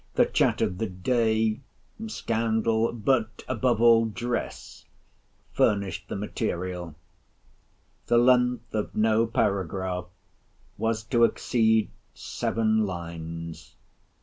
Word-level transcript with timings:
The 0.15 0.25
chat 0.25 0.61
of 0.63 0.79
the 0.79 0.89
day, 0.89 1.59
scandle, 2.07 2.91
but, 2.91 3.43
above 3.47 3.79
all, 3.83 4.07
dress, 4.07 4.85
furnished 5.53 6.07
the 6.09 6.15
material. 6.15 6.95
The 8.07 8.17
length 8.17 8.73
of 8.73 8.95
no 8.95 9.27
paragraph 9.27 10.05
was 10.75 11.03
to 11.03 11.23
exceed 11.23 11.91
seven 12.15 12.83
lines. 12.87 13.75